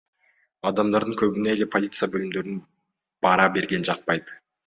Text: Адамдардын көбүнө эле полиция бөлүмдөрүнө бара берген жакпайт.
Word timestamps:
Адамдардын 0.69 1.17
көбүнө 1.19 1.51
эле 1.51 1.67
полиция 1.75 2.09
бөлүмдөрүнө 2.15 2.63
бара 3.27 3.47
берген 3.59 3.87
жакпайт. 3.91 4.35